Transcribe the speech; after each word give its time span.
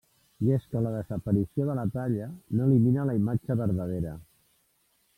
I 0.45 0.53
és 0.53 0.63
que 0.71 0.79
la 0.85 0.93
desaparició 0.95 1.69
de 1.69 1.77
la 1.81 1.85
talla 1.97 2.31
no 2.57 2.67
elimina 2.71 3.07
la 3.13 3.19
imatge 3.23 3.61
verdadera. 3.65 4.19